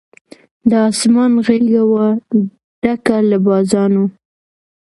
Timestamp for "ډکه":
2.81-3.17